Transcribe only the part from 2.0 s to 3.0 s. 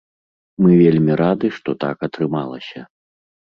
атрымалася.